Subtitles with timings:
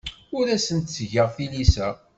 [0.37, 1.89] Ur asent-ttgeɣ tilisa.